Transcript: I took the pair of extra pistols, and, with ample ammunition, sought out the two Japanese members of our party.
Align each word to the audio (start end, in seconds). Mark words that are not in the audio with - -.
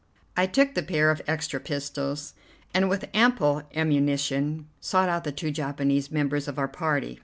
I 0.35 0.47
took 0.47 0.73
the 0.73 0.81
pair 0.81 1.11
of 1.11 1.21
extra 1.27 1.59
pistols, 1.59 2.33
and, 2.73 2.89
with 2.89 3.07
ample 3.13 3.61
ammunition, 3.75 4.65
sought 4.79 5.09
out 5.09 5.25
the 5.25 5.31
two 5.31 5.51
Japanese 5.51 6.09
members 6.09 6.47
of 6.47 6.57
our 6.57 6.67
party. 6.67 7.19